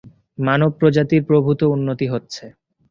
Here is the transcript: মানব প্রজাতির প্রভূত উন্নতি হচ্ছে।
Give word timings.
মানব 0.39 0.71
প্রজাতির 0.79 1.21
প্রভূত 1.23 1.59
উন্নতি 1.73 2.05
হচ্ছে। 2.07 2.43